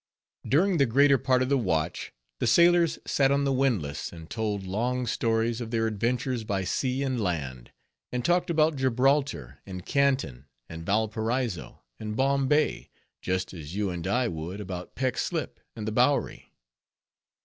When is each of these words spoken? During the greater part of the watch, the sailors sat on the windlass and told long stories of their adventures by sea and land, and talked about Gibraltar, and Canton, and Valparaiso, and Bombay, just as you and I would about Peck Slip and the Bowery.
During 0.47 0.77
the 0.77 0.87
greater 0.87 1.19
part 1.19 1.43
of 1.43 1.49
the 1.49 1.59
watch, 1.59 2.11
the 2.39 2.47
sailors 2.47 2.97
sat 3.05 3.29
on 3.29 3.43
the 3.43 3.53
windlass 3.53 4.11
and 4.11 4.27
told 4.31 4.65
long 4.65 5.05
stories 5.05 5.61
of 5.61 5.69
their 5.69 5.85
adventures 5.85 6.43
by 6.43 6.63
sea 6.63 7.03
and 7.03 7.21
land, 7.21 7.69
and 8.11 8.25
talked 8.25 8.49
about 8.49 8.77
Gibraltar, 8.77 9.59
and 9.63 9.85
Canton, 9.85 10.47
and 10.67 10.83
Valparaiso, 10.87 11.83
and 11.99 12.15
Bombay, 12.17 12.89
just 13.21 13.53
as 13.53 13.75
you 13.75 13.91
and 13.91 14.07
I 14.07 14.27
would 14.27 14.59
about 14.59 14.95
Peck 14.95 15.19
Slip 15.19 15.59
and 15.75 15.87
the 15.87 15.91
Bowery. 15.91 16.51